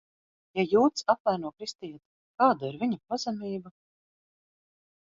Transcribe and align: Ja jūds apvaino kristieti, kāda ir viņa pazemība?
Ja 0.59 0.63
jūds 0.71 1.05
apvaino 1.15 1.51
kristieti, 1.57 2.01
kāda 2.43 2.73
ir 2.73 2.81
viņa 2.87 3.01
pazemība? 3.13 3.77